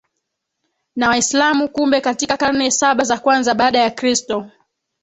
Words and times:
na 0.95 1.09
Waislamu 1.09 1.69
Kumbe 1.69 2.01
katika 2.01 2.37
karne 2.37 2.71
saba 2.71 3.03
za 3.03 3.17
kwanza 3.17 3.53
baada 3.55 3.79
ya 3.79 3.91
Kristo 3.91 4.51